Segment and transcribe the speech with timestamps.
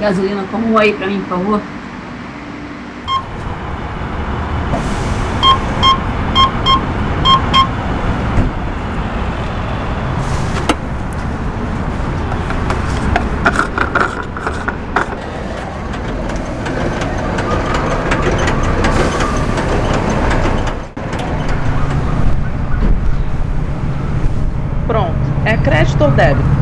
[0.00, 1.60] gasolina como aí pra mim, por favor.
[24.86, 25.14] Pronto.
[25.44, 26.53] É crédito ou débito?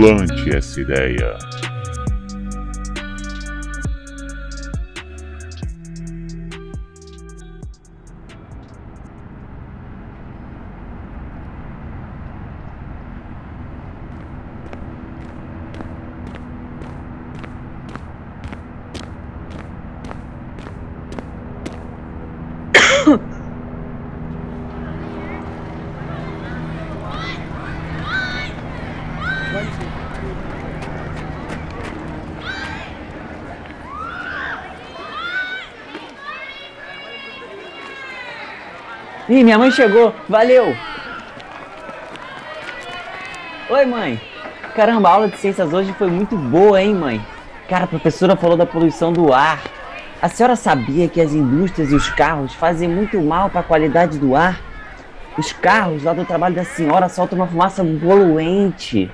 [0.00, 1.36] Plante essa ideia.
[39.30, 40.12] Ih, minha mãe chegou.
[40.28, 40.76] Valeu.
[43.70, 44.20] Oi, mãe.
[44.74, 47.24] Caramba, a aula de ciências hoje foi muito boa, hein, mãe?
[47.68, 49.60] Cara, a professora falou da poluição do ar.
[50.20, 54.18] A senhora sabia que as indústrias e os carros fazem muito mal para a qualidade
[54.18, 54.60] do ar?
[55.38, 59.08] Os carros lá do trabalho da senhora soltam uma fumaça poluente.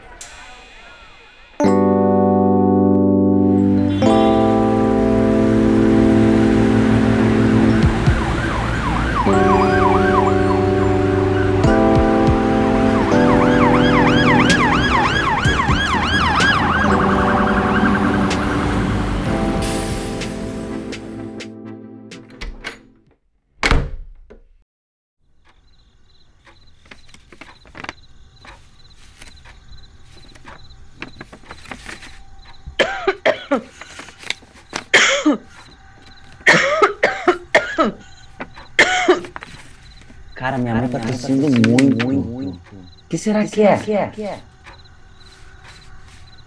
[40.34, 42.08] Cara, minha mãe tá tossindo muito.
[42.08, 43.76] O que será que é?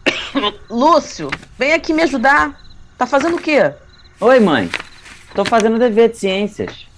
[0.70, 2.60] Lúcio, vem aqui me ajudar.
[2.98, 3.74] Tá fazendo o quê?
[4.20, 4.70] Oi, mãe.
[5.34, 6.89] Tô fazendo dever de ciências.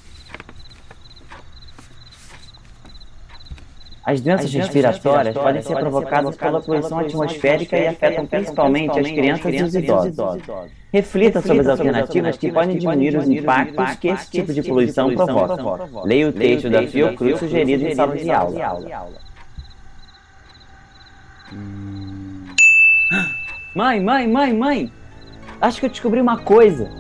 [4.12, 9.64] As doenças respiratórias podem ser provocadas pela poluição atmosférica e afetam principalmente as crianças e
[9.64, 10.14] os idosos.
[10.92, 15.90] Reflita sobre as alternativas que podem diminuir os impactos que esse tipo de poluição provoca.
[16.04, 18.82] Leia o texto da Fiocruz sugerido em sala de aula.
[23.74, 24.92] Mãe, mãe, mãe, mãe!
[25.62, 26.92] Acho que eu descobri uma coisa.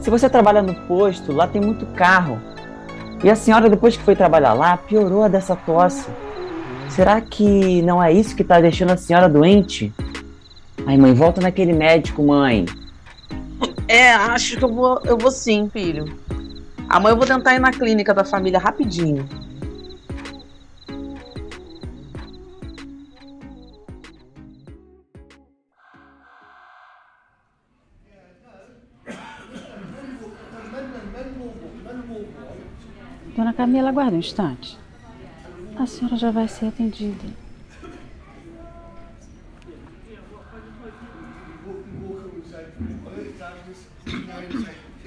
[0.00, 2.38] Se você trabalha no posto, lá tem muito carro.
[3.24, 6.10] E a senhora, depois que foi trabalhar lá, piorou a dessa tosse.
[6.94, 9.90] Será que não é isso que tá deixando a senhora doente?
[10.86, 12.66] Ai, mãe, volta naquele médico, mãe.
[13.88, 16.14] É, acho que eu vou, eu vou sim, filho.
[16.90, 19.26] Amanhã eu vou tentar ir na clínica da família rapidinho.
[33.34, 34.81] Dona Camila, aguarde um instante.
[35.82, 37.24] A senhora já vai ser atendida.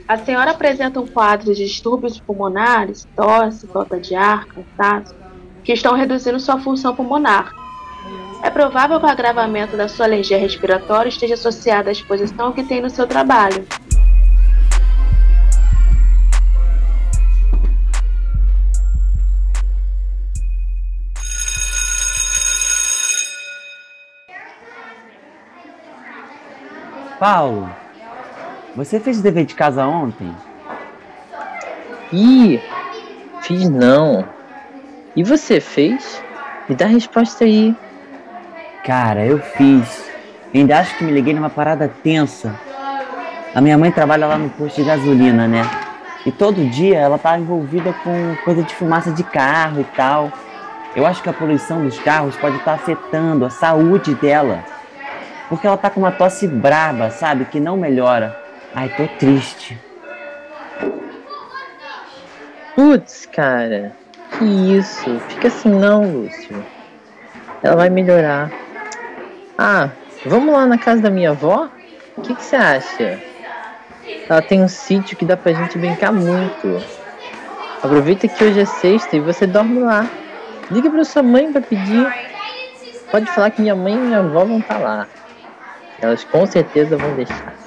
[0.06, 5.16] A senhora apresenta um quadro de distúrbios pulmonares, tosse, falta de ar, cansaço,
[5.64, 7.54] que estão reduzindo sua função pulmonar.
[8.44, 12.82] É provável que o agravamento da sua alergia respiratória esteja associado à exposição que tem
[12.82, 13.66] no seu trabalho.
[27.20, 27.70] Paulo,
[28.76, 30.36] você fez o dever de casa ontem?
[32.12, 32.62] Ih,
[33.42, 34.26] fiz não.
[35.16, 36.22] E você fez?
[36.68, 37.76] Me dá a resposta aí.
[38.84, 40.12] Cara, eu fiz.
[40.54, 42.54] Ainda acho que me liguei numa parada tensa.
[43.54, 45.62] A minha mãe trabalha lá no posto de gasolina, né?
[46.26, 50.32] E todo dia ela tá envolvida com coisa de fumaça de carro e tal.
[50.96, 54.75] Eu acho que a poluição dos carros pode estar afetando a saúde dela.
[55.50, 57.46] Porque ela tá com uma tosse braba, sabe?
[57.46, 58.36] Que não melhora.
[58.74, 59.80] Ai, tô triste.
[62.76, 63.94] Putz, cara.
[64.38, 64.44] Que
[64.78, 65.20] isso?
[65.30, 66.66] Fica assim não, Lúcio.
[67.64, 68.52] Ela vai melhorar.
[69.58, 69.90] Ah,
[70.26, 71.70] vamos lá na casa da minha avó?
[72.18, 73.20] O que você acha?
[74.30, 76.84] Ela tem um sítio que dá pra gente brincar muito.
[77.82, 80.08] Aproveita que hoje é sexta e você dorme lá.
[80.72, 82.08] Liga pra sua mãe pra pedir.
[83.12, 85.08] Pode falar que minha mãe e minha avó vão estar lá.
[85.98, 87.65] Elas com certeza vão deixar.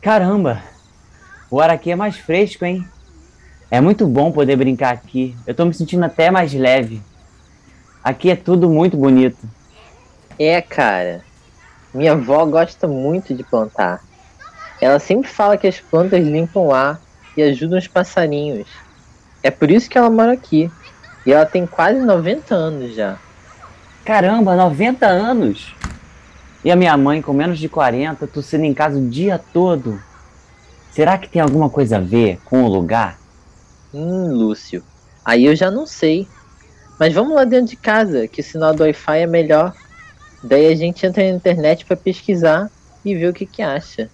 [0.00, 0.62] Caramba!
[1.50, 2.88] O ar aqui é mais fresco, hein?
[3.70, 5.36] É muito bom poder brincar aqui.
[5.46, 7.02] Eu tô me sentindo até mais leve.
[8.02, 9.38] Aqui é tudo muito bonito.
[10.38, 11.22] É, cara.
[11.92, 14.00] Minha avó gosta muito de plantar.
[14.80, 16.98] Ela sempre fala que as plantas limpam o ar
[17.36, 18.66] e ajudam os passarinhos.
[19.42, 20.70] É por isso que ela mora aqui.
[21.26, 23.18] E ela tem quase 90 anos já.
[24.02, 25.74] Caramba, 90 anos!
[26.64, 30.00] E a minha mãe, com menos de 40, tossindo em casa o dia todo.
[30.90, 33.18] Será que tem alguma coisa a ver com o lugar?
[33.94, 34.82] Hum, Lúcio.
[35.24, 36.28] Aí eu já não sei.
[36.98, 39.74] Mas vamos lá dentro de casa, que o sinal do Wi-Fi é melhor.
[40.42, 42.70] Daí a gente entra na internet para pesquisar
[43.04, 44.10] e ver o que que acha.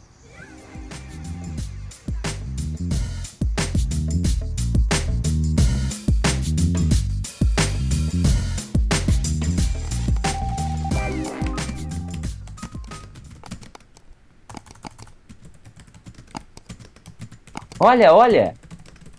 [17.78, 18.54] Olha, olha!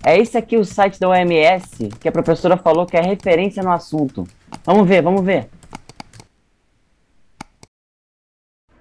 [0.03, 3.71] É esse aqui o site da OMS que a professora falou que é referência no
[3.71, 4.25] assunto.
[4.65, 5.49] Vamos ver, vamos ver.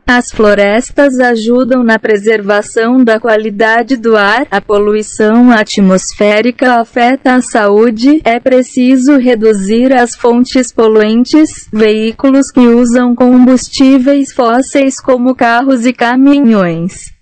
[0.09, 4.47] As florestas ajudam na preservação da qualidade do ar.
[4.53, 8.21] A poluição atmosférica afeta a saúde.
[8.25, 11.69] É preciso reduzir as fontes poluentes.
[11.73, 17.16] Veículos que usam combustíveis fósseis como carros e caminhões.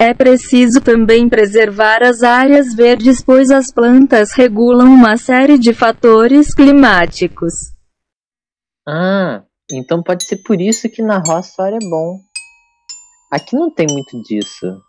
[0.00, 6.54] É preciso também preservar as áreas verdes, pois as plantas regulam uma série de fatores
[6.54, 7.72] climáticos.
[8.86, 9.42] Ah,
[9.72, 12.20] então pode ser por isso que na roça o ar é bom.
[13.32, 14.80] Aqui não tem muito disso.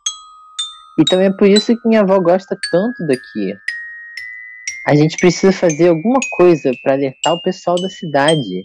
[0.99, 3.53] E também é por isso que minha avó gosta tanto daqui.
[4.87, 8.63] A gente precisa fazer alguma coisa para alertar o pessoal da cidade.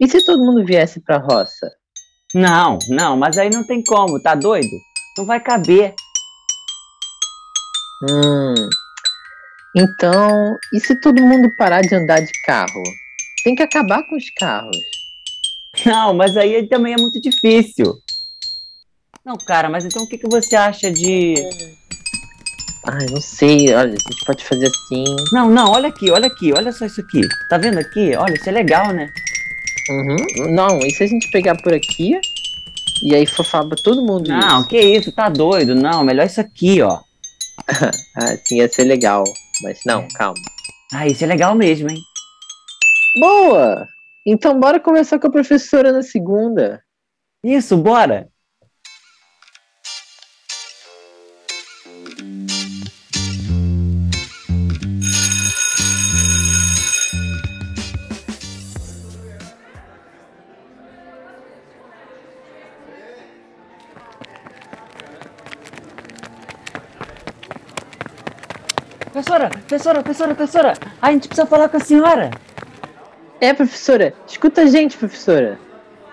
[0.00, 1.70] E se todo mundo viesse pra roça?
[2.34, 4.76] Não, não, mas aí não tem como, tá doido?
[5.16, 5.94] Não vai caber.
[8.02, 8.68] Hum.
[9.74, 12.82] Então, e se todo mundo parar de andar de carro?
[13.44, 14.76] Tem que acabar com os carros.
[15.84, 17.94] Não, mas aí também é muito difícil.
[19.24, 21.34] Não, cara, mas então o que, que você acha de.
[22.86, 25.04] Ai, não sei, olha, a gente pode fazer assim.
[25.32, 27.20] Não, não, olha aqui, olha aqui, olha só isso aqui.
[27.50, 28.14] Tá vendo aqui?
[28.16, 29.10] Olha, isso é legal, né?
[29.90, 30.50] Uhum.
[30.52, 32.18] Não, e se a gente pegar por aqui
[33.02, 33.26] e aí
[33.68, 34.68] pra todo mundo Não, isso?
[34.68, 35.74] que isso, tá doido?
[35.74, 37.00] Não, melhor isso aqui, ó.
[38.16, 39.24] Ah, sim, ia ser legal.
[39.62, 40.40] Mas não, calma.
[40.92, 41.98] Ah, isso é legal mesmo, hein?
[43.20, 43.86] Boa!
[44.26, 46.82] Então bora conversar com a professora na segunda.
[47.44, 48.28] Isso, bora!
[69.66, 72.30] Professora, professora, professora, a gente precisa falar com a senhora.
[73.40, 75.58] É, professora, escuta a gente, professora.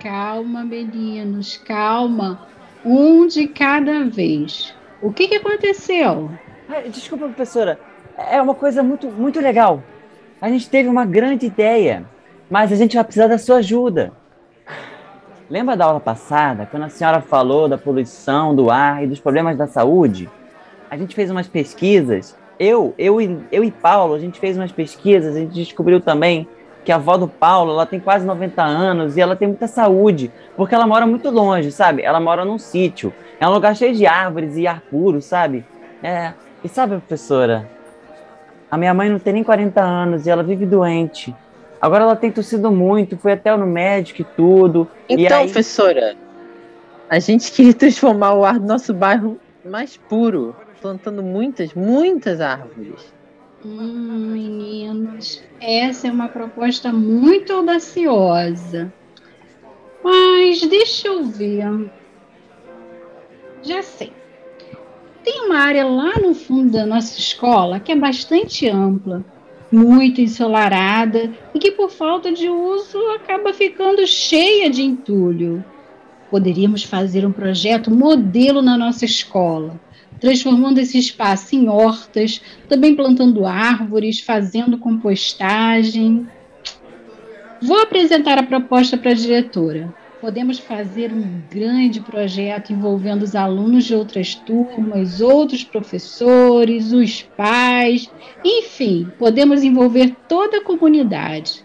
[0.01, 2.48] Calma, meninos, calma.
[2.83, 4.74] Um de cada vez.
[5.03, 6.31] O que, que aconteceu?
[6.67, 7.79] Ai, Desculpa, professora,
[8.17, 9.83] é uma coisa muito, muito legal.
[10.41, 12.03] A gente teve uma grande ideia,
[12.50, 14.12] mas a gente vai precisar da sua ajuda.
[15.48, 19.55] Lembra da aula passada, quando a senhora falou da poluição do ar e dos problemas
[19.55, 20.27] da saúde?
[20.89, 22.36] A gente fez umas pesquisas.
[22.63, 26.48] Eu, eu, e- eu e Paulo, a gente fez umas pesquisas, a gente descobriu também
[26.86, 30.32] que a avó do Paulo, ela tem quase 90 anos e ela tem muita saúde,
[30.55, 32.01] porque ela mora muito longe, sabe?
[32.03, 33.13] Ela mora num sítio.
[33.39, 35.65] É um lugar cheio de árvores e ar puro, sabe?
[36.01, 37.70] É, E sabe, professora,
[38.72, 41.36] a minha mãe não tem nem 40 anos e ela vive doente.
[41.82, 44.88] Agora ela tem tossido muito, foi até no médico e tudo.
[45.10, 45.46] e Então, aí...
[45.46, 46.15] professora,
[47.10, 53.13] a gente queria transformar o ar do nosso bairro mais puro, plantando muitas, muitas árvores.
[53.65, 58.91] Hum, meninos, essa é uma proposta muito audaciosa.
[60.03, 61.89] Mas deixa eu ver.
[63.62, 64.12] Já sei.
[65.24, 69.24] Tem uma área lá no fundo da nossa escola que é bastante ampla,
[69.72, 75.63] muito ensolarada e que, por falta de uso, acaba ficando cheia de entulho.
[76.33, 79.79] Poderíamos fazer um projeto modelo na nossa escola,
[80.19, 86.27] transformando esse espaço em hortas, também plantando árvores, fazendo compostagem.
[87.61, 89.93] Vou apresentar a proposta para a diretora.
[90.19, 98.09] Podemos fazer um grande projeto envolvendo os alunos de outras turmas, outros professores, os pais,
[98.43, 101.63] enfim, podemos envolver toda a comunidade.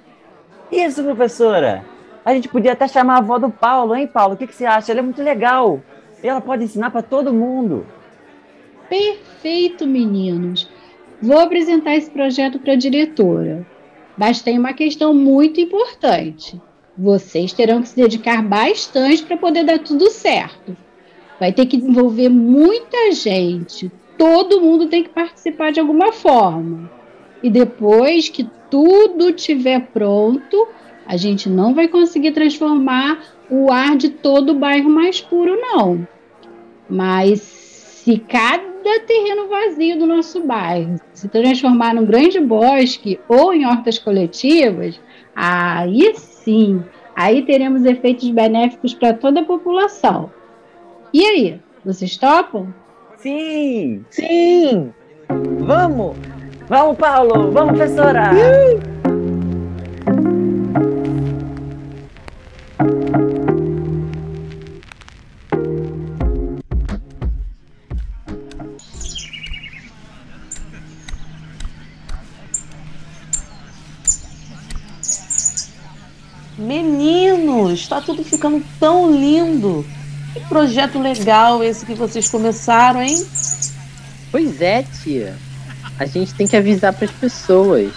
[0.70, 1.97] Isso, professora!
[2.28, 4.34] A gente podia até chamar a avó do Paulo, hein, Paulo?
[4.34, 4.92] O que, que você acha?
[4.92, 5.82] Ela é muito legal.
[6.22, 7.86] Ela pode ensinar para todo mundo.
[8.86, 10.68] Perfeito, meninos.
[11.22, 13.66] Vou apresentar esse projeto para a diretora.
[14.14, 16.60] Mas tem uma questão muito importante.
[16.98, 20.76] Vocês terão que se dedicar bastante para poder dar tudo certo.
[21.40, 23.90] Vai ter que envolver muita gente.
[24.18, 26.90] Todo mundo tem que participar de alguma forma.
[27.42, 30.68] E depois que tudo estiver pronto,
[31.08, 36.06] a gente não vai conseguir transformar o ar de todo o bairro mais puro, não.
[36.88, 43.64] Mas se cada terreno vazio do nosso bairro se transformar num grande bosque ou em
[43.64, 45.00] hortas coletivas,
[45.34, 46.84] aí sim,
[47.16, 50.30] aí teremos efeitos benéficos para toda a população.
[51.12, 52.72] E aí, vocês topam?
[53.16, 54.04] Sim!
[54.10, 54.92] Sim!
[55.60, 56.16] Vamos!
[56.68, 57.50] Vamos, Paulo!
[57.50, 58.30] Vamos, professora!
[58.30, 58.97] Meninos,
[77.88, 79.84] está tudo ficando tão lindo.
[80.34, 83.26] Que projeto legal esse que vocês começaram, hein?
[84.30, 85.34] Pois é, tia.
[85.98, 87.92] A gente tem que avisar para as pessoas.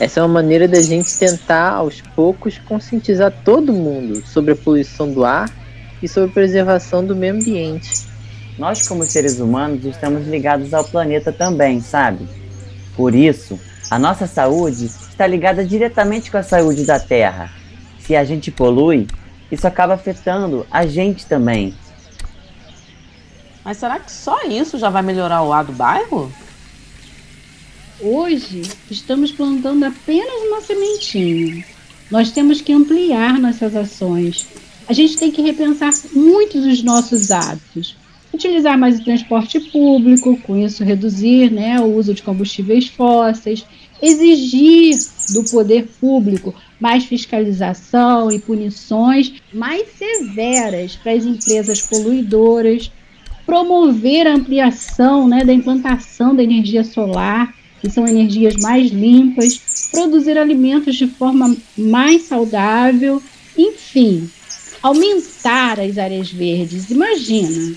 [0.00, 5.10] Essa é uma maneira da gente tentar, aos poucos, conscientizar todo mundo sobre a poluição
[5.10, 5.48] do ar
[6.02, 8.04] e sobre a preservação do meio ambiente.
[8.58, 12.26] Nós, como seres humanos, estamos ligados ao planeta também, sabe?
[12.96, 13.58] Por isso,
[13.88, 17.50] a nossa saúde está ligada diretamente com a saúde da Terra.
[18.06, 19.06] Se a gente polui,
[19.50, 21.74] isso acaba afetando a gente também.
[23.64, 26.32] Mas será que só isso já vai melhorar o ar do bairro?
[28.00, 31.64] Hoje estamos plantando apenas uma sementinha.
[32.08, 34.46] Nós temos que ampliar nossas ações.
[34.88, 37.96] A gente tem que repensar muito dos nossos hábitos.
[38.36, 43.64] Utilizar mais o transporte público, com isso reduzir né, o uso de combustíveis fósseis,
[44.02, 44.94] exigir
[45.32, 52.92] do poder público mais fiscalização e punições mais severas para as empresas poluidoras,
[53.46, 60.36] promover a ampliação né, da implantação da energia solar, que são energias mais limpas, produzir
[60.36, 63.22] alimentos de forma mais saudável,
[63.56, 64.28] enfim,
[64.82, 66.90] aumentar as áreas verdes.
[66.90, 67.74] Imagina,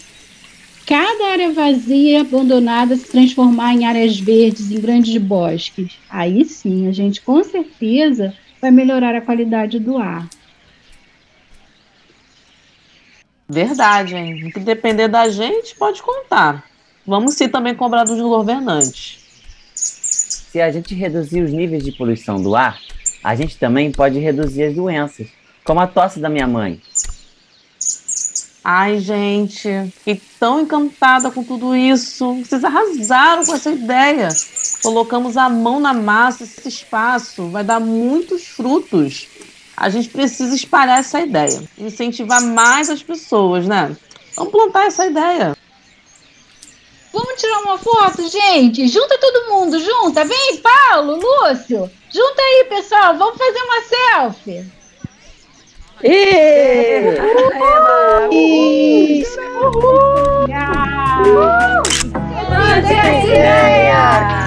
[0.89, 5.99] cada área vazia e abandonada se transformar em áreas verdes, em grandes bosques.
[6.09, 10.27] Aí sim, a gente com certeza vai melhorar a qualidade do ar.
[13.47, 14.47] Verdade, hein?
[14.47, 16.65] O que depender da gente, pode contar.
[17.05, 19.19] Vamos sim também cobrar dos governantes.
[19.75, 22.79] Se a gente reduzir os níveis de poluição do ar,
[23.23, 25.27] a gente também pode reduzir as doenças,
[25.63, 26.81] como a tosse da minha mãe.
[28.63, 32.33] Ai, gente, fiquei tão encantada com tudo isso.
[32.35, 34.29] Vocês arrasaram com essa ideia.
[34.83, 39.27] Colocamos a mão na massa, esse espaço vai dar muitos frutos.
[39.77, 43.95] A gente precisa espalhar essa ideia, incentivar mais as pessoas, né?
[44.35, 45.55] Vamos plantar essa ideia.
[47.13, 48.87] Vamos tirar uma foto, gente?
[48.87, 50.25] Junta todo mundo, junta.
[50.25, 51.89] Vem, Paulo, Lúcio.
[52.13, 53.17] Junta aí, pessoal.
[53.17, 54.78] Vamos fazer uma selfie.
[56.01, 57.17] Ê!
[60.47, 61.03] Tchau.
[63.25, 64.38] Ideia!